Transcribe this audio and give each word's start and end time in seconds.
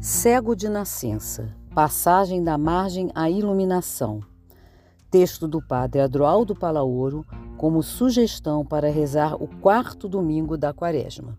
Cego 0.00 0.54
de 0.54 0.68
nascença, 0.68 1.52
passagem 1.74 2.44
da 2.44 2.56
margem 2.56 3.10
à 3.16 3.28
iluminação. 3.28 4.20
Texto 5.10 5.48
do 5.48 5.60
padre 5.60 6.00
Adroaldo 6.00 6.54
Palaoro 6.54 7.26
como 7.56 7.82
sugestão 7.82 8.64
para 8.64 8.88
rezar 8.92 9.34
o 9.34 9.48
quarto 9.48 10.08
domingo 10.08 10.56
da 10.56 10.72
quaresma. 10.72 11.36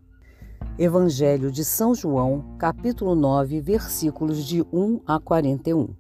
Evangelho 0.78 1.50
de 1.50 1.64
São 1.64 1.96
João, 1.96 2.44
capítulo 2.58 3.16
9, 3.16 3.62
versículos 3.62 4.44
de 4.46 4.62
1 4.74 5.04
a 5.08 5.22
41. 5.22 5.96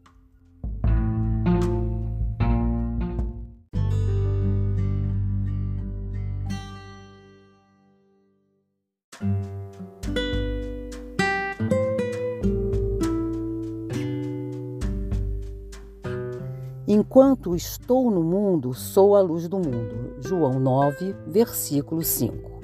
Enquanto 16.91 17.55
estou 17.55 18.09
no 18.09 18.23
mundo, 18.23 18.73
sou 18.73 19.15
a 19.15 19.21
luz 19.21 19.47
do 19.47 19.57
mundo. 19.57 20.15
João 20.21 20.59
9, 20.59 21.15
versículo 21.27 22.01
5. 22.01 22.61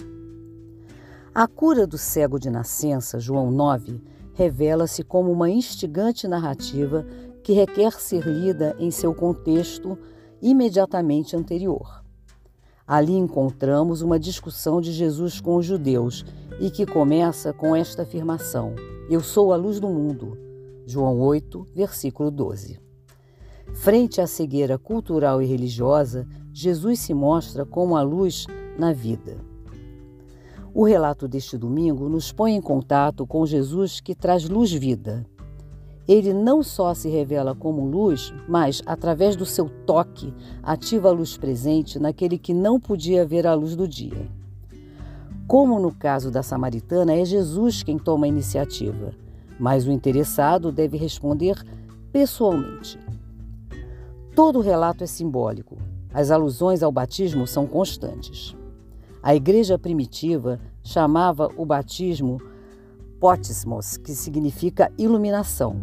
A 1.32 1.48
cura 1.48 1.86
do 1.86 1.96
cego 1.96 2.40
de 2.40 2.50
nascença, 2.50 3.20
João 3.20 3.52
9, 3.52 4.02
revela-se 4.34 5.04
como 5.04 5.32
uma 5.32 5.48
instigante 5.48 6.28
narrativa 6.28 7.06
que 7.44 7.54
requer 7.54 8.02
ser 8.02 8.26
lida 8.26 8.76
em 8.80 8.90
seu 8.90 9.14
contexto 9.14 9.96
imediatamente 10.42 11.36
anterior. 11.36 12.04
Ali 12.88 13.14
encontramos 13.14 14.02
uma 14.02 14.18
discussão 14.18 14.82
de 14.82 14.92
Jesus 14.92 15.40
com 15.40 15.58
os 15.58 15.68
judeus 15.68 16.26
e 16.60 16.72
que 16.72 16.88
começa 16.88 17.54
com 17.54 17.76
esta 17.76 18.02
afirmação: 18.02 18.74
Eu 19.08 19.22
sou 19.22 19.54
a 19.54 19.56
luz 19.56 19.80
do 19.80 19.88
mundo. 19.88 20.36
João 20.88 21.20
8, 21.20 21.68
versículo 21.76 22.32
12. 22.32 22.85
Frente 23.76 24.22
à 24.22 24.26
cegueira 24.26 24.78
cultural 24.78 25.42
e 25.42 25.46
religiosa, 25.46 26.26
Jesus 26.52 27.00
se 27.00 27.14
mostra 27.14 27.66
como 27.66 27.96
a 27.96 28.02
luz 28.02 28.48
na 28.80 28.94
vida. 28.94 29.38
O 30.74 30.84
relato 30.84 31.28
deste 31.28 31.58
domingo 31.58 32.10
nos 32.10 32.32
põe 32.32 32.56
em 32.56 32.62
contato 32.62 33.28
com 33.28 33.46
Jesus 33.46 34.00
que 34.00 34.16
traz 34.16 34.50
luz-vida. 34.50 35.26
Ele 36.08 36.34
não 36.34 36.64
só 36.64 36.94
se 36.94 37.10
revela 37.10 37.54
como 37.54 37.86
luz, 37.86 38.34
mas, 38.48 38.82
através 38.86 39.36
do 39.36 39.46
seu 39.46 39.70
toque, 39.86 40.34
ativa 40.64 41.10
a 41.10 41.12
luz 41.12 41.38
presente 41.38 42.00
naquele 42.00 42.38
que 42.38 42.54
não 42.54 42.80
podia 42.80 43.26
ver 43.26 43.46
a 43.46 43.54
luz 43.54 43.76
do 43.76 43.88
dia. 43.88 44.28
Como 45.48 45.80
no 45.80 45.94
caso 45.94 46.32
da 46.32 46.42
samaritana, 46.42 47.14
é 47.14 47.24
Jesus 47.24 47.84
quem 47.84 48.00
toma 48.00 48.26
a 48.26 48.30
iniciativa, 48.30 49.12
mas 49.60 49.86
o 49.86 49.92
interessado 49.92 50.72
deve 50.72 50.98
responder 50.98 51.62
pessoalmente. 52.12 53.05
Todo 54.36 54.60
o 54.60 54.62
relato 54.62 55.02
é 55.02 55.08
simbólico. 55.08 55.78
As 56.14 56.30
alusões 56.30 56.84
ao 56.84 56.92
batismo 56.92 57.48
são 57.48 57.66
constantes. 57.66 58.54
A 59.24 59.34
igreja 59.34 59.80
primitiva 59.80 60.60
chamava 60.84 61.50
o 61.56 61.66
batismo 61.66 62.42
potismos, 63.18 63.96
que 63.96 64.14
significa 64.14 64.92
iluminação. 64.98 65.78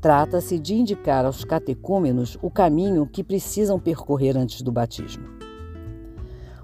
Trata-se 0.00 0.58
de 0.58 0.74
indicar 0.74 1.24
aos 1.24 1.44
catecúmenos 1.44 2.36
o 2.42 2.50
caminho 2.50 3.06
que 3.06 3.22
precisam 3.22 3.78
percorrer 3.78 4.36
antes 4.36 4.60
do 4.60 4.72
batismo. 4.72 5.28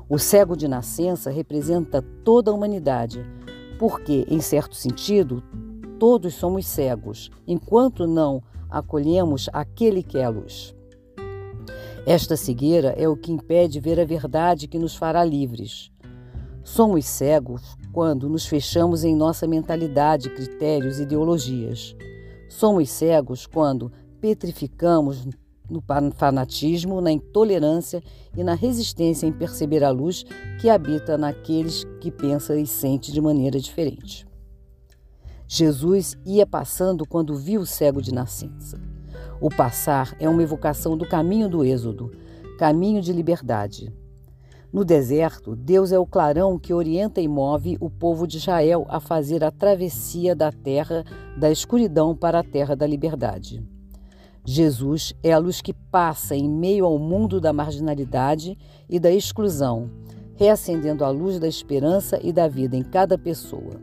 O 0.09 0.19
cego 0.19 0.57
de 0.57 0.67
nascença 0.67 1.31
representa 1.31 2.03
toda 2.25 2.51
a 2.51 2.55
humanidade, 2.55 3.25
porque, 3.79 4.27
em 4.29 4.41
certo 4.41 4.75
sentido, 4.75 5.45
todos 5.97 6.35
somos 6.35 6.67
cegos, 6.67 7.31
enquanto 7.47 8.05
não 8.05 8.43
acolhemos 8.69 9.49
aquele 9.53 10.03
que 10.03 10.19
é 10.19 10.25
a 10.25 10.29
luz. 10.29 10.77
Esta 12.09 12.39
cegueira 12.39 12.95
é 12.97 13.07
o 13.07 13.15
que 13.15 13.31
impede 13.31 13.79
ver 13.79 14.01
a 14.01 14.05
verdade 14.07 14.67
que 14.67 14.79
nos 14.79 14.97
fará 14.97 15.23
livres. 15.23 15.91
Somos 16.65 17.05
cegos 17.05 17.77
quando 17.93 18.31
nos 18.31 18.47
fechamos 18.47 19.05
em 19.05 19.15
nossa 19.15 19.47
mentalidade, 19.47 20.31
critérios 20.31 20.99
e 20.99 21.03
ideologias. 21.03 21.95
Somos 22.49 22.89
cegos 22.89 23.47
quando 23.47 23.93
petrificamos 24.23 25.29
no 25.69 25.85
fanatismo, 26.15 26.99
na 27.03 27.13
intolerância 27.13 28.03
e 28.35 28.43
na 28.43 28.55
resistência 28.55 29.27
em 29.27 29.33
perceber 29.33 29.85
a 29.85 29.91
luz 29.91 30.25
que 30.63 30.71
habita 30.71 31.19
naqueles 31.19 31.85
que 32.01 32.11
pensam 32.11 32.59
e 32.59 32.67
sentem 32.67 33.13
de 33.13 33.21
maneira 33.21 33.61
diferente. 33.61 34.27
Jesus 35.47 36.17
ia 36.25 36.47
passando 36.47 37.05
quando 37.07 37.37
viu 37.37 37.61
o 37.61 37.67
cego 37.67 38.01
de 38.01 38.15
nascença. 38.15 38.81
O 39.41 39.49
passar 39.49 40.17
é 40.19 40.29
uma 40.29 40.43
evocação 40.43 40.97
do 40.97 41.07
caminho 41.07 41.49
do 41.49 41.65
Êxodo, 41.65 42.11
caminho 42.59 43.01
de 43.01 43.13
liberdade. 43.13 43.93
No 44.73 44.85
deserto, 44.85 45.55
Deus 45.55 45.93
é 45.93 45.99
o 45.99 46.05
clarão 46.05 46.59
que 46.59 46.75
orienta 46.75 47.21
e 47.21 47.29
move 47.29 47.79
o 47.81 47.89
povo 47.89 48.27
de 48.27 48.37
Israel 48.37 48.85
a 48.89 48.99
fazer 48.99 49.45
a 49.45 49.51
travessia 49.51 50.35
da 50.35 50.51
terra 50.51 51.05
da 51.39 51.51
escuridão 51.51 52.17
para 52.17 52.41
a 52.41 52.45
terra 52.45 52.75
da 52.75 52.87
liberdade. 52.87 53.63
Jesus 54.45 55.15
é 55.23 55.33
a 55.33 55.39
luz 55.39 55.61
que 55.61 55.73
passa 55.73 56.35
em 56.35 56.49
meio 56.49 56.85
ao 56.85 56.99
mundo 56.99 57.41
da 57.41 57.53
marginalidade 57.53 58.59
e 58.89 58.99
da 58.99 59.11
exclusão, 59.11 59.89
reacendendo 60.35 61.05
a 61.05 61.11
luz 61.11 61.39
da 61.39 61.47
esperança 61.47 62.19
e 62.23 62.33
da 62.33 62.49
vida 62.49 62.77
em 62.77 62.83
cada 62.83 63.17
pessoa. 63.17 63.81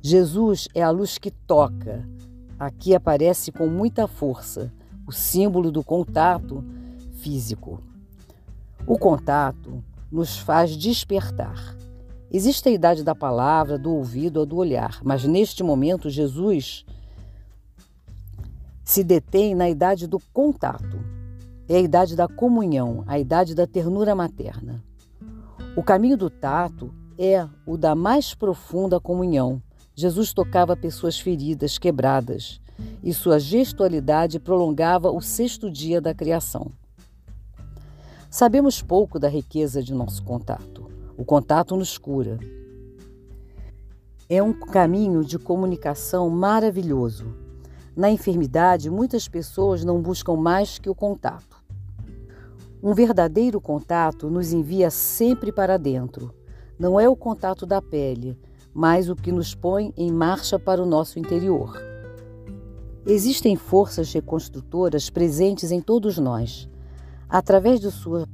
Jesus 0.00 0.66
é 0.74 0.82
a 0.82 0.90
luz 0.90 1.18
que 1.18 1.30
toca, 1.30 2.08
Aqui 2.58 2.94
aparece 2.94 3.50
com 3.50 3.66
muita 3.66 4.06
força 4.06 4.72
o 5.06 5.12
símbolo 5.12 5.70
do 5.70 5.82
contato 5.82 6.64
físico. 7.20 7.80
O 8.86 8.98
contato 8.98 9.82
nos 10.10 10.38
faz 10.38 10.76
despertar. 10.76 11.76
Existe 12.30 12.68
a 12.68 12.72
idade 12.72 13.02
da 13.02 13.14
palavra, 13.14 13.78
do 13.78 13.92
ouvido 13.92 14.38
ou 14.38 14.46
do 14.46 14.56
olhar, 14.56 15.00
mas 15.02 15.24
neste 15.24 15.62
momento 15.62 16.10
Jesus 16.10 16.84
se 18.82 19.02
detém 19.02 19.54
na 19.54 19.68
idade 19.68 20.06
do 20.06 20.18
contato. 20.32 20.98
É 21.68 21.76
a 21.76 21.80
idade 21.80 22.14
da 22.14 22.28
comunhão, 22.28 23.02
a 23.06 23.18
idade 23.18 23.54
da 23.54 23.66
ternura 23.66 24.14
materna. 24.14 24.82
O 25.76 25.82
caminho 25.82 26.16
do 26.16 26.28
tato 26.28 26.92
é 27.18 27.48
o 27.66 27.76
da 27.76 27.94
mais 27.94 28.34
profunda 28.34 29.00
comunhão, 29.00 29.62
Jesus 29.94 30.32
tocava 30.32 30.76
pessoas 30.76 31.20
feridas, 31.20 31.78
quebradas, 31.78 32.60
e 33.02 33.14
sua 33.14 33.38
gestualidade 33.38 34.40
prolongava 34.40 35.10
o 35.10 35.20
sexto 35.20 35.70
dia 35.70 36.00
da 36.00 36.12
criação. 36.12 36.72
Sabemos 38.28 38.82
pouco 38.82 39.20
da 39.20 39.28
riqueza 39.28 39.80
de 39.80 39.94
nosso 39.94 40.24
contato. 40.24 40.90
O 41.16 41.24
contato 41.24 41.76
nos 41.76 41.96
cura. 41.96 42.40
É 44.28 44.42
um 44.42 44.52
caminho 44.52 45.24
de 45.24 45.38
comunicação 45.38 46.28
maravilhoso. 46.28 47.32
Na 47.94 48.10
enfermidade, 48.10 48.90
muitas 48.90 49.28
pessoas 49.28 49.84
não 49.84 50.02
buscam 50.02 50.34
mais 50.34 50.76
que 50.76 50.90
o 50.90 50.94
contato. 50.94 51.62
Um 52.82 52.92
verdadeiro 52.92 53.60
contato 53.60 54.28
nos 54.28 54.52
envia 54.52 54.90
sempre 54.90 55.52
para 55.52 55.76
dentro. 55.76 56.34
Não 56.76 56.98
é 56.98 57.08
o 57.08 57.14
contato 57.14 57.64
da 57.64 57.80
pele, 57.80 58.36
mas 58.74 59.08
o 59.08 59.14
que 59.14 59.30
nos 59.30 59.54
põe 59.54 59.92
em 59.96 60.10
marcha 60.10 60.58
para 60.58 60.82
o 60.82 60.86
nosso 60.86 61.18
interior. 61.18 61.80
Existem 63.06 63.54
forças 63.54 64.12
reconstrutoras 64.12 65.08
presentes 65.08 65.70
em 65.70 65.80
todos 65.80 66.18
nós. 66.18 66.68
Através 67.28 67.78
de 67.78 67.90
sua, 67.90 68.26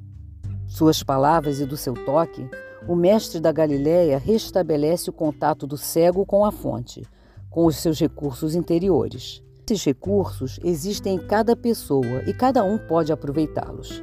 suas 0.66 1.02
palavras 1.02 1.60
e 1.60 1.66
do 1.66 1.76
seu 1.76 1.92
toque, 1.92 2.48
o 2.88 2.94
mestre 2.94 3.40
da 3.40 3.52
Galiléia 3.52 4.18
restabelece 4.18 5.10
o 5.10 5.12
contato 5.12 5.66
do 5.66 5.76
cego 5.76 6.24
com 6.24 6.44
a 6.44 6.50
fonte, 6.50 7.04
com 7.50 7.66
os 7.66 7.76
seus 7.76 7.98
recursos 7.98 8.54
interiores. 8.54 9.42
Esses 9.68 9.84
recursos 9.84 10.58
existem 10.64 11.14
em 11.14 11.18
cada 11.18 11.54
pessoa 11.54 12.22
e 12.26 12.32
cada 12.32 12.64
um 12.64 12.78
pode 12.78 13.12
aproveitá-los. 13.12 14.02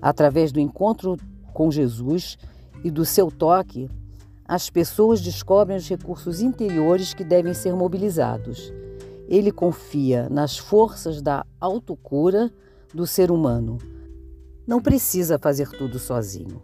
Através 0.00 0.52
do 0.52 0.60
encontro 0.60 1.16
com 1.54 1.70
Jesus 1.70 2.36
e 2.84 2.90
do 2.90 3.04
seu 3.04 3.30
toque, 3.30 3.88
as 4.48 4.70
pessoas 4.70 5.20
descobrem 5.20 5.76
os 5.76 5.88
recursos 5.88 6.40
interiores 6.40 7.12
que 7.12 7.24
devem 7.24 7.52
ser 7.52 7.74
mobilizados. 7.74 8.72
Ele 9.28 9.50
confia 9.50 10.28
nas 10.28 10.56
forças 10.56 11.20
da 11.20 11.44
autocura 11.60 12.52
do 12.94 13.06
ser 13.06 13.30
humano. 13.30 13.78
Não 14.66 14.80
precisa 14.80 15.38
fazer 15.38 15.68
tudo 15.70 15.98
sozinho. 15.98 16.62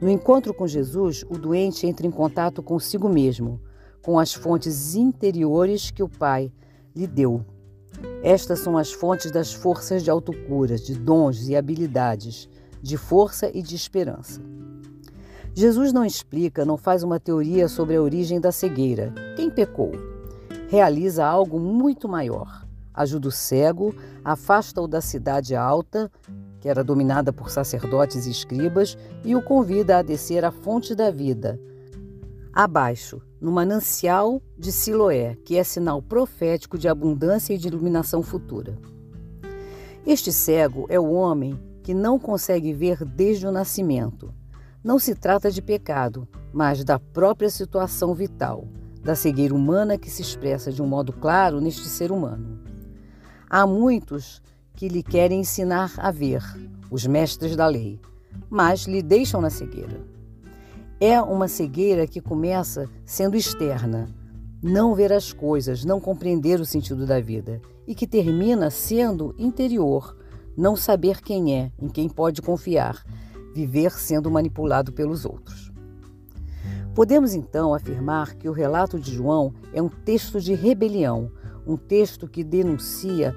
No 0.00 0.08
encontro 0.08 0.54
com 0.54 0.66
Jesus, 0.66 1.24
o 1.28 1.36
doente 1.36 1.86
entra 1.86 2.06
em 2.06 2.10
contato 2.10 2.62
consigo 2.62 3.08
mesmo, 3.08 3.60
com 4.02 4.18
as 4.18 4.32
fontes 4.32 4.94
interiores 4.94 5.90
que 5.90 6.02
o 6.02 6.08
Pai 6.08 6.50
lhe 6.96 7.06
deu. 7.06 7.44
Estas 8.22 8.60
são 8.60 8.78
as 8.78 8.92
fontes 8.92 9.30
das 9.30 9.52
forças 9.52 10.02
de 10.02 10.10
autocura, 10.10 10.76
de 10.76 10.94
dons 10.94 11.48
e 11.48 11.56
habilidades, 11.56 12.48
de 12.80 12.96
força 12.96 13.50
e 13.52 13.62
de 13.62 13.74
esperança. 13.74 14.40
Jesus 15.54 15.92
não 15.92 16.04
explica, 16.04 16.64
não 16.64 16.76
faz 16.76 17.02
uma 17.02 17.20
teoria 17.20 17.68
sobre 17.68 17.96
a 17.96 18.02
origem 18.02 18.40
da 18.40 18.52
cegueira. 18.52 19.12
Quem 19.36 19.50
pecou? 19.50 19.92
realiza 20.70 21.26
algo 21.26 21.58
muito 21.58 22.08
maior. 22.08 22.64
Ajuda 22.94 23.26
o 23.26 23.32
cego, 23.32 23.92
afasta-o 24.24 24.86
da 24.86 25.00
cidade 25.00 25.56
alta, 25.56 26.10
que 26.60 26.68
era 26.68 26.84
dominada 26.84 27.32
por 27.32 27.50
sacerdotes 27.50 28.26
e 28.26 28.30
escribas, 28.30 28.96
e 29.24 29.34
o 29.34 29.42
convida 29.42 29.98
a 29.98 30.02
descer 30.02 30.44
à 30.44 30.52
fonte 30.52 30.94
da 30.94 31.10
vida, 31.10 31.60
abaixo, 32.52 33.20
no 33.40 33.50
manancial 33.50 34.40
de 34.56 34.70
Siloé, 34.70 35.36
que 35.44 35.56
é 35.56 35.64
sinal 35.64 36.00
profético 36.00 36.78
de 36.78 36.86
abundância 36.86 37.52
e 37.52 37.58
de 37.58 37.66
iluminação 37.66 38.22
futura. 38.22 38.78
Este 40.06 40.30
cego 40.30 40.86
é 40.88 41.00
o 41.00 41.10
homem 41.10 41.58
que 41.82 41.92
não 41.92 42.16
consegue 42.16 42.72
ver 42.72 43.04
desde 43.04 43.46
o 43.46 43.50
nascimento. 43.50 44.32
Não 44.82 44.98
se 44.98 45.14
trata 45.14 45.50
de 45.50 45.60
pecado, 45.60 46.26
mas 46.54 46.82
da 46.82 46.98
própria 46.98 47.50
situação 47.50 48.14
vital, 48.14 48.66
da 49.02 49.14
cegueira 49.14 49.54
humana 49.54 49.98
que 49.98 50.08
se 50.08 50.22
expressa 50.22 50.72
de 50.72 50.80
um 50.80 50.86
modo 50.86 51.12
claro 51.12 51.60
neste 51.60 51.86
ser 51.86 52.10
humano. 52.10 52.58
Há 53.48 53.66
muitos 53.66 54.40
que 54.74 54.88
lhe 54.88 55.02
querem 55.02 55.40
ensinar 55.40 55.92
a 55.98 56.10
ver, 56.10 56.42
os 56.90 57.06
mestres 57.06 57.54
da 57.54 57.66
lei, 57.66 58.00
mas 58.48 58.84
lhe 58.84 59.02
deixam 59.02 59.42
na 59.42 59.50
cegueira. 59.50 60.00
É 60.98 61.20
uma 61.20 61.46
cegueira 61.46 62.06
que 62.06 62.20
começa 62.22 62.88
sendo 63.04 63.36
externa, 63.36 64.08
não 64.62 64.94
ver 64.94 65.12
as 65.12 65.30
coisas, 65.30 65.84
não 65.84 66.00
compreender 66.00 66.58
o 66.58 66.64
sentido 66.64 67.04
da 67.04 67.20
vida, 67.20 67.60
e 67.86 67.94
que 67.94 68.06
termina 68.06 68.70
sendo 68.70 69.34
interior, 69.38 70.16
não 70.56 70.74
saber 70.74 71.20
quem 71.20 71.54
é, 71.54 71.70
em 71.78 71.88
quem 71.88 72.08
pode 72.08 72.40
confiar, 72.40 73.04
viver 73.54 73.92
sendo 73.92 74.30
manipulado 74.30 74.92
pelos 74.92 75.24
outros. 75.24 75.70
Podemos 76.94 77.34
então 77.34 77.72
afirmar 77.72 78.34
que 78.34 78.48
o 78.48 78.52
relato 78.52 78.98
de 78.98 79.14
João 79.14 79.54
é 79.72 79.80
um 79.80 79.88
texto 79.88 80.40
de 80.40 80.54
rebelião, 80.54 81.30
um 81.66 81.76
texto 81.76 82.26
que 82.26 82.42
denuncia 82.42 83.34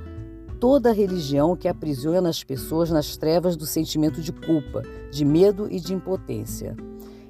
toda 0.60 0.89
a 0.89 0.94
religião 0.94 1.56
que 1.56 1.68
aprisiona 1.68 2.30
as 2.30 2.44
pessoas 2.44 2.89
nas 2.89 3.18
trevas 3.18 3.56
do 3.56 3.65
sentimento 3.65 4.21
de 4.21 4.31
culpa, 4.31 4.81
de 5.12 5.24
medo 5.24 5.68
e 5.69 5.80
de 5.80 5.94
impotência. 5.94 6.75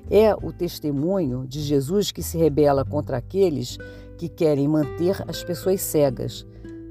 É 0.09 0.35
o 0.35 0.51
testemunho 0.51 1.45
de 1.47 1.59
Jesus 1.59 2.11
que 2.11 2.21
se 2.21 2.37
rebela 2.37 2.85
contra 2.85 3.17
aqueles 3.17 3.77
que 4.17 4.29
querem 4.29 4.67
manter 4.67 5.23
as 5.27 5.43
pessoas 5.43 5.81
cegas, 5.81 6.45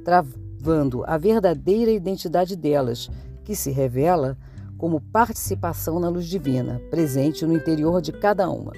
travando 0.04 1.04
a 1.06 1.16
verdadeira 1.16 1.90
identidade 1.90 2.56
delas, 2.56 3.08
que 3.44 3.54
se 3.54 3.70
revela 3.70 4.36
como 4.82 5.00
participação 5.00 6.00
na 6.00 6.08
luz 6.08 6.26
divina, 6.26 6.82
presente 6.90 7.46
no 7.46 7.54
interior 7.54 8.02
de 8.02 8.10
cada 8.10 8.50
uma. 8.50 8.72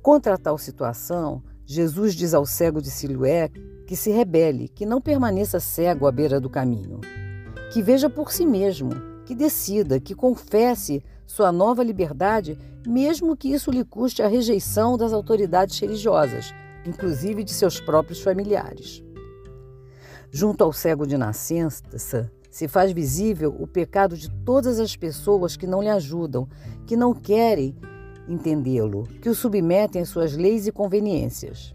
Contra 0.00 0.38
tal 0.38 0.56
situação, 0.56 1.42
Jesus 1.66 2.14
diz 2.14 2.32
ao 2.32 2.46
cego 2.46 2.80
de 2.80 2.90
Siloé 2.90 3.50
que 3.86 3.94
se 3.94 4.10
rebele, 4.10 4.68
que 4.68 4.86
não 4.86 4.98
permaneça 4.98 5.60
cego 5.60 6.06
à 6.06 6.10
beira 6.10 6.40
do 6.40 6.48
caminho, 6.48 6.98
que 7.70 7.82
veja 7.82 8.08
por 8.08 8.32
si 8.32 8.46
mesmo, 8.46 8.92
que 9.26 9.34
decida, 9.34 10.00
que 10.00 10.14
confesse 10.14 11.04
sua 11.26 11.52
nova 11.52 11.84
liberdade, 11.84 12.58
mesmo 12.86 13.36
que 13.36 13.52
isso 13.52 13.70
lhe 13.70 13.84
custe 13.84 14.22
a 14.22 14.28
rejeição 14.28 14.96
das 14.96 15.12
autoridades 15.12 15.78
religiosas, 15.78 16.54
inclusive 16.86 17.44
de 17.44 17.52
seus 17.52 17.78
próprios 17.78 18.22
familiares. 18.22 19.04
Junto 20.30 20.64
ao 20.64 20.72
cego 20.72 21.06
de 21.06 21.18
nascença, 21.18 22.32
se 22.50 22.66
faz 22.66 22.92
visível 22.92 23.54
o 23.58 23.66
pecado 23.66 24.16
de 24.16 24.30
todas 24.44 24.80
as 24.80 24.96
pessoas 24.96 25.56
que 25.56 25.66
não 25.66 25.80
lhe 25.80 25.88
ajudam, 25.88 26.48
que 26.86 26.96
não 26.96 27.14
querem 27.14 27.76
entendê-lo, 28.28 29.04
que 29.20 29.28
o 29.28 29.34
submetem 29.34 30.02
às 30.02 30.08
suas 30.08 30.36
leis 30.36 30.66
e 30.66 30.72
conveniências. 30.72 31.74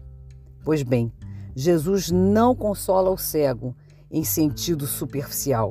Pois 0.64 0.82
bem, 0.82 1.12
Jesus 1.54 2.10
não 2.10 2.54
consola 2.54 3.10
o 3.10 3.16
cego 3.16 3.74
em 4.10 4.24
sentido 4.24 4.86
superficial, 4.86 5.70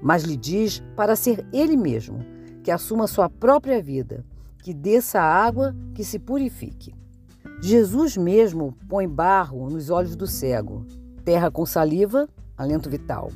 mas 0.00 0.22
lhe 0.22 0.36
diz 0.36 0.82
para 0.96 1.16
ser 1.16 1.44
ele 1.52 1.76
mesmo, 1.76 2.18
que 2.62 2.70
assuma 2.70 3.06
sua 3.06 3.28
própria 3.28 3.82
vida, 3.82 4.24
que 4.62 4.72
desça 4.72 5.20
a 5.20 5.44
água, 5.44 5.74
que 5.94 6.04
se 6.04 6.18
purifique. 6.18 6.94
Jesus 7.60 8.16
mesmo 8.16 8.76
põe 8.88 9.06
barro 9.08 9.68
nos 9.68 9.90
olhos 9.90 10.16
do 10.16 10.26
cego, 10.26 10.86
terra 11.24 11.50
com 11.50 11.66
saliva, 11.66 12.28
alento 12.56 12.88
vital. 12.88 13.30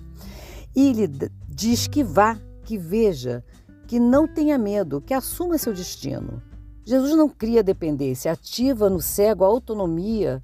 E 0.79 0.93
lhe 0.93 1.09
diz 1.49 1.89
que 1.89 2.05
vá, 2.05 2.39
que 2.63 2.79
veja, 2.79 3.45
que 3.89 3.99
não 3.99 4.29
tenha 4.29 4.57
medo, 4.57 5.01
que 5.01 5.13
assuma 5.13 5.59
seu 5.59 5.75
destino. 5.75 6.41
Jesus 6.85 7.17
não 7.17 7.29
cria 7.29 7.65
dependência, 7.65 8.31
ativa 8.31 8.89
no 8.89 9.03
cego 9.03 9.43
a 9.43 9.49
autonomia 9.49 10.41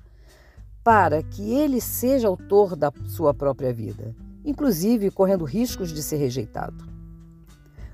para 0.83 1.23
que 1.23 1.53
ele 1.53 1.81
seja 1.81 2.27
autor 2.27 2.75
da 2.75 2.93
sua 3.07 3.33
própria 3.33 3.73
vida, 3.73 4.13
inclusive 4.45 5.09
correndo 5.09 5.45
riscos 5.45 5.93
de 5.93 6.03
ser 6.03 6.17
rejeitado. 6.17 6.85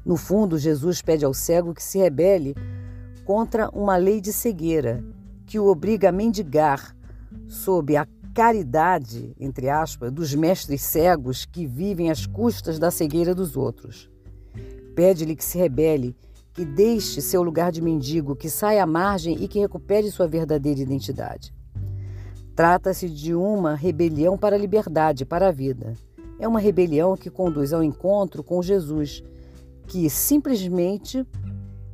No 0.02 0.16
fundo, 0.16 0.56
Jesus 0.56 1.02
pede 1.02 1.26
ao 1.26 1.34
cego 1.34 1.75
que 1.75 1.82
se 1.82 1.98
rebele 1.98 2.54
contra 3.26 3.69
uma 3.69 3.98
lei 3.98 4.19
de 4.19 4.32
cegueira 4.32 5.04
que 5.44 5.58
o 5.58 5.66
obriga 5.66 6.08
a 6.08 6.12
mendigar 6.12 6.96
sob 7.46 7.98
a 7.98 8.06
caridade, 8.34 9.34
entre 9.38 9.68
aspas, 9.68 10.12
dos 10.12 10.34
mestres 10.34 10.82
cegos 10.82 11.44
que 11.44 11.66
vivem 11.66 12.10
às 12.10 12.26
custas 12.26 12.78
da 12.78 12.90
cegueira 12.90 13.34
dos 13.34 13.56
outros. 13.56 14.10
Pede-lhe 14.94 15.36
que 15.36 15.44
se 15.44 15.58
rebele, 15.58 16.16
que 16.52 16.64
deixe 16.64 17.20
seu 17.20 17.42
lugar 17.42 17.72
de 17.72 17.80
mendigo, 17.80 18.36
que 18.36 18.50
saia 18.50 18.82
à 18.82 18.86
margem 18.86 19.42
e 19.42 19.48
que 19.48 19.58
recupere 19.58 20.10
sua 20.10 20.26
verdadeira 20.26 20.80
identidade. 20.80 21.54
Trata-se 22.54 23.08
de 23.08 23.34
uma 23.34 23.74
rebelião 23.74 24.36
para 24.36 24.56
a 24.56 24.58
liberdade, 24.58 25.24
para 25.24 25.48
a 25.48 25.52
vida. 25.52 25.94
É 26.38 26.46
uma 26.46 26.60
rebelião 26.60 27.16
que 27.16 27.30
conduz 27.30 27.72
ao 27.72 27.82
encontro 27.82 28.42
com 28.42 28.62
Jesus, 28.62 29.22
que 29.86 30.08
simplesmente 30.10 31.26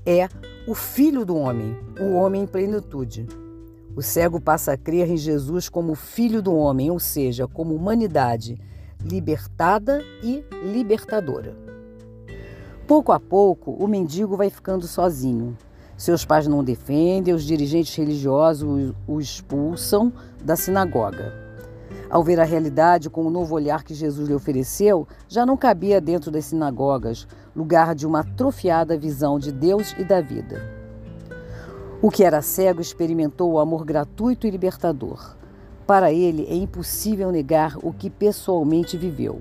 é 0.04 0.28
o 0.66 0.74
Filho 0.74 1.24
do 1.24 1.36
homem, 1.36 1.76
o 2.00 2.14
homem 2.14 2.42
em 2.42 2.46
plenitude. 2.46 3.26
O 3.96 4.02
cego 4.02 4.38
passa 4.38 4.74
a 4.74 4.76
crer 4.76 5.10
em 5.10 5.16
Jesus 5.16 5.70
como 5.70 5.94
filho 5.94 6.42
do 6.42 6.54
homem, 6.54 6.90
ou 6.90 7.00
seja, 7.00 7.48
como 7.48 7.74
humanidade 7.74 8.60
libertada 9.02 10.02
e 10.22 10.44
libertadora. 10.62 11.56
Pouco 12.86 13.10
a 13.10 13.18
pouco, 13.18 13.70
o 13.70 13.88
mendigo 13.88 14.36
vai 14.36 14.50
ficando 14.50 14.86
sozinho. 14.86 15.56
Seus 15.96 16.26
pais 16.26 16.46
não 16.46 16.62
defendem, 16.62 17.32
os 17.32 17.42
dirigentes 17.42 17.96
religiosos 17.96 18.94
o 19.08 19.18
expulsam 19.18 20.12
da 20.44 20.56
sinagoga. 20.56 21.32
Ao 22.10 22.22
ver 22.22 22.38
a 22.38 22.44
realidade 22.44 23.08
com 23.08 23.24
o 23.24 23.30
novo 23.30 23.54
olhar 23.54 23.82
que 23.82 23.94
Jesus 23.94 24.28
lhe 24.28 24.34
ofereceu, 24.34 25.08
já 25.26 25.46
não 25.46 25.56
cabia 25.56 26.02
dentro 26.02 26.30
das 26.30 26.44
sinagogas, 26.44 27.26
lugar 27.54 27.94
de 27.94 28.06
uma 28.06 28.20
atrofiada 28.20 28.98
visão 28.98 29.38
de 29.38 29.50
Deus 29.50 29.94
e 29.98 30.04
da 30.04 30.20
vida. 30.20 30.75
O 32.06 32.08
que 32.08 32.22
era 32.22 32.40
cego 32.40 32.80
experimentou 32.80 33.50
o 33.50 33.58
amor 33.58 33.84
gratuito 33.84 34.46
e 34.46 34.50
libertador. 34.50 35.34
Para 35.88 36.12
ele 36.12 36.46
é 36.48 36.54
impossível 36.54 37.32
negar 37.32 37.76
o 37.82 37.92
que 37.92 38.08
pessoalmente 38.08 38.96
viveu. 38.96 39.40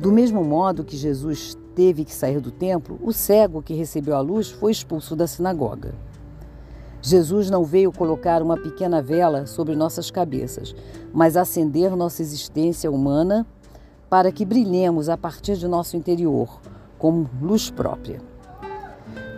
Do 0.00 0.10
mesmo 0.10 0.42
modo 0.42 0.82
que 0.82 0.96
Jesus 0.96 1.56
teve 1.76 2.04
que 2.04 2.12
sair 2.12 2.40
do 2.40 2.50
templo, 2.50 2.98
o 3.00 3.12
cego 3.12 3.62
que 3.62 3.72
recebeu 3.72 4.16
a 4.16 4.20
luz 4.20 4.50
foi 4.50 4.72
expulso 4.72 5.14
da 5.14 5.28
sinagoga. 5.28 5.94
Jesus 7.00 7.48
não 7.48 7.62
veio 7.62 7.92
colocar 7.92 8.42
uma 8.42 8.56
pequena 8.56 9.00
vela 9.00 9.46
sobre 9.46 9.76
nossas 9.76 10.10
cabeças, 10.10 10.74
mas 11.12 11.36
acender 11.36 11.94
nossa 11.94 12.20
existência 12.20 12.90
humana 12.90 13.46
para 14.08 14.32
que 14.32 14.44
brilhemos 14.44 15.08
a 15.08 15.16
partir 15.16 15.56
de 15.56 15.68
nosso 15.68 15.96
interior, 15.96 16.60
como 16.98 17.30
luz 17.40 17.70
própria. 17.70 18.29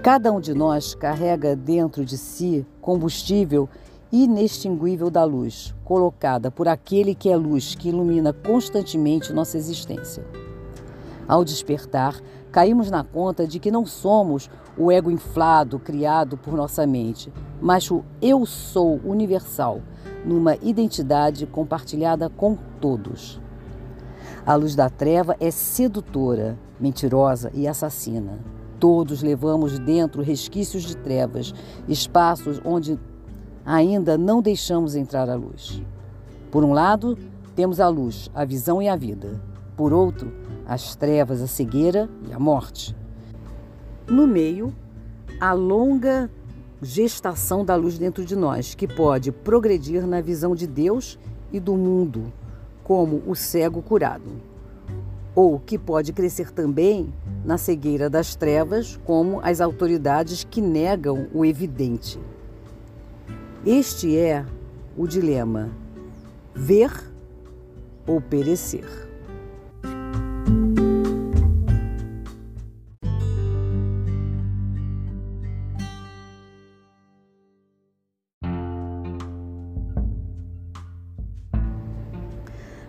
Cada 0.02 0.32
um 0.32 0.40
de 0.40 0.52
nós 0.52 0.97
carrega 0.97 1.54
dentro 1.54 2.04
de 2.04 2.18
si 2.18 2.66
combustível 2.80 3.68
inextinguível 4.11 5.09
da 5.09 5.23
luz, 5.23 5.73
colocada 5.85 6.50
por 6.50 6.66
aquele 6.66 7.14
que 7.14 7.30
é 7.30 7.37
luz, 7.37 7.76
que 7.76 7.90
ilumina 7.90 8.32
constantemente 8.32 9.32
nossa 9.32 9.56
existência. 9.56 10.26
Ao 11.28 11.44
despertar, 11.44 12.21
caímos 12.50 12.90
na 12.90 13.04
conta 13.04 13.47
de 13.47 13.61
que 13.61 13.71
não 13.71 13.87
somos 13.87 14.50
o 14.76 14.90
ego 14.90 15.09
inflado 15.09 15.78
criado 15.78 16.37
por 16.37 16.54
nossa 16.54 16.85
mente, 16.85 17.32
mas 17.61 17.88
o 17.88 18.02
eu 18.21 18.44
sou 18.44 19.00
universal, 19.04 19.82
numa 20.25 20.56
identidade 20.56 21.47
compartilhada 21.47 22.28
com 22.28 22.59
todos. 22.80 23.40
A 24.44 24.56
luz 24.56 24.75
da 24.75 24.90
treva 24.90 25.37
é 25.38 25.52
sedutora, 25.52 26.59
mentirosa 26.80 27.52
e 27.54 27.68
assassina. 27.68 28.40
Todos 28.83 29.23
levamos 29.23 29.79
dentro 29.79 30.25
resquícios 30.25 30.83
de 30.83 30.97
trevas, 30.97 31.55
espaços 31.87 32.61
onde 32.65 32.99
ainda 33.65 34.19
não 34.19 34.43
deixamos 34.43 34.97
entrar 34.97 35.31
a 35.31 35.37
luz. 35.37 35.81
Por 36.51 36.65
um 36.65 36.73
lado, 36.73 37.17
temos 37.55 37.79
a 37.79 37.87
luz, 37.87 38.29
a 38.35 38.45
visão 38.45 38.83
e 38.83 38.89
a 38.89 38.97
vida. 38.97 39.41
Por 39.77 39.93
outro, 39.93 40.33
as 40.67 40.97
trevas, 40.97 41.41
a 41.41 41.47
cegueira 41.47 42.11
e 42.29 42.33
a 42.33 42.41
morte. 42.41 42.93
No 44.09 44.27
meio, 44.27 44.75
a 45.39 45.53
longa 45.53 46.29
gestação 46.83 47.65
da 47.65 47.77
luz 47.77 47.97
dentro 47.97 48.25
de 48.25 48.35
nós, 48.35 48.75
que 48.75 48.89
pode 48.89 49.31
progredir 49.31 50.05
na 50.09 50.21
visão 50.21 50.57
de 50.57 50.67
Deus 50.67 51.21
e 51.53 51.61
do 51.61 51.77
mundo, 51.77 52.33
como 52.83 53.23
o 53.29 53.37
cego 53.37 53.81
curado, 53.81 54.43
ou 55.35 55.59
que 55.59 55.79
pode 55.79 56.12
crescer 56.12 56.51
também 56.51 57.12
na 57.45 57.57
cegueira 57.59 58.09
das 58.11 58.35
trevas, 58.35 58.99
como 59.05 59.41
as 59.43 59.61
autoridades 59.61 60.45
que 60.45 60.61
negam 60.61 61.29
o 61.33 61.45
evidente. 61.45 62.19
Este 63.65 64.19
é 64.19 64.45
o 64.97 65.07
dilema: 65.07 65.71
ver 66.55 66.93
ou 68.07 68.21
perecer. 68.21 68.87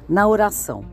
Na 0.08 0.28
oração, 0.28 0.86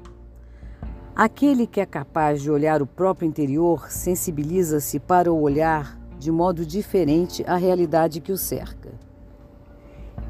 aquele 1.22 1.66
que 1.66 1.82
é 1.82 1.84
capaz 1.84 2.40
de 2.40 2.50
olhar 2.50 2.80
o 2.80 2.86
próprio 2.86 3.28
interior 3.28 3.90
sensibiliza-se 3.90 4.98
para 4.98 5.30
o 5.30 5.42
olhar 5.42 6.00
de 6.18 6.32
modo 6.32 6.64
diferente 6.64 7.44
à 7.46 7.56
realidade 7.56 8.22
que 8.22 8.32
o 8.32 8.38
cerca. 8.38 8.88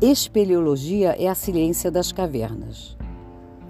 Espeleologia 0.01 1.11
é 1.17 1.29
a 1.29 1.35
ciência 1.37 1.93
das 1.93 2.11
cavernas. 2.11 2.97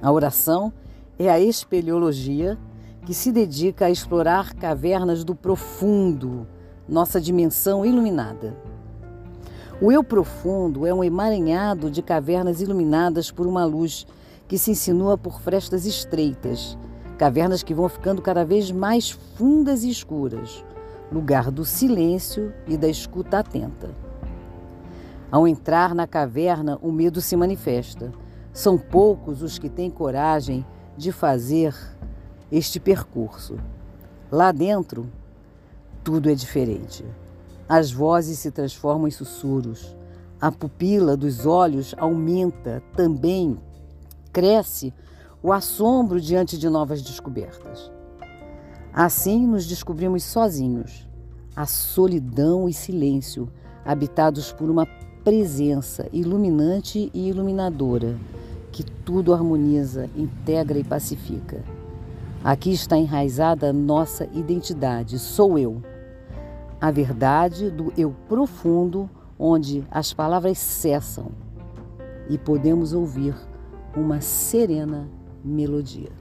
A 0.00 0.10
oração 0.10 0.72
é 1.18 1.28
a 1.28 1.38
espeleologia 1.38 2.56
que 3.04 3.12
se 3.12 3.30
dedica 3.30 3.84
a 3.84 3.90
explorar 3.90 4.54
cavernas 4.54 5.22
do 5.22 5.34
profundo, 5.34 6.46
nossa 6.88 7.20
dimensão 7.20 7.84
iluminada. 7.84 8.56
O 9.78 9.92
eu 9.92 10.02
profundo 10.02 10.86
é 10.86 10.94
um 10.94 11.04
emaranhado 11.04 11.90
de 11.90 12.00
cavernas 12.00 12.62
iluminadas 12.62 13.30
por 13.30 13.46
uma 13.46 13.66
luz 13.66 14.06
que 14.48 14.56
se 14.56 14.70
insinua 14.70 15.18
por 15.18 15.42
frestas 15.42 15.84
estreitas, 15.84 16.78
cavernas 17.20 17.62
que 17.62 17.74
vão 17.74 17.86
ficando 17.86 18.22
cada 18.22 18.46
vez 18.46 18.70
mais 18.70 19.10
fundas 19.10 19.84
e 19.84 19.90
escuras, 19.90 20.64
lugar 21.12 21.50
do 21.50 21.66
silêncio 21.66 22.50
e 22.66 22.78
da 22.78 22.88
escuta 22.88 23.40
atenta. 23.40 23.90
Ao 25.30 25.46
entrar 25.46 25.94
na 25.94 26.06
caverna, 26.06 26.78
o 26.80 26.90
medo 26.90 27.20
se 27.20 27.36
manifesta. 27.36 28.10
São 28.54 28.78
poucos 28.78 29.42
os 29.42 29.58
que 29.58 29.68
têm 29.68 29.90
coragem 29.90 30.64
de 30.96 31.12
fazer 31.12 31.76
este 32.50 32.80
percurso. 32.80 33.58
Lá 34.32 34.50
dentro, 34.50 35.06
tudo 36.02 36.30
é 36.30 36.34
diferente. 36.34 37.04
As 37.68 37.92
vozes 37.92 38.38
se 38.38 38.50
transformam 38.50 39.06
em 39.06 39.10
sussurros. 39.10 39.94
A 40.40 40.50
pupila 40.50 41.18
dos 41.18 41.44
olhos 41.44 41.94
aumenta 41.98 42.82
também, 42.96 43.58
cresce 44.32 44.90
o 45.42 45.52
assombro 45.52 46.20
diante 46.20 46.58
de 46.58 46.68
novas 46.68 47.02
descobertas. 47.02 47.90
Assim 48.92 49.46
nos 49.46 49.66
descobrimos 49.66 50.24
sozinhos, 50.24 51.08
a 51.56 51.64
solidão 51.66 52.68
e 52.68 52.72
silêncio, 52.72 53.48
habitados 53.84 54.52
por 54.52 54.68
uma 54.68 54.86
presença 55.24 56.08
iluminante 56.12 57.10
e 57.14 57.28
iluminadora, 57.28 58.18
que 58.72 58.82
tudo 58.82 59.32
harmoniza, 59.32 60.08
integra 60.16 60.78
e 60.78 60.84
pacifica. 60.84 61.62
Aqui 62.42 62.72
está 62.72 62.96
enraizada 62.96 63.72
nossa 63.72 64.24
identidade, 64.32 65.18
sou 65.18 65.58
eu. 65.58 65.82
A 66.80 66.90
verdade 66.90 67.70
do 67.70 67.92
eu 67.96 68.14
profundo, 68.28 69.08
onde 69.38 69.84
as 69.90 70.12
palavras 70.12 70.58
cessam 70.58 71.32
e 72.28 72.38
podemos 72.38 72.92
ouvir 72.92 73.34
uma 73.94 74.20
serena 74.20 75.08
melodia. 75.42 76.19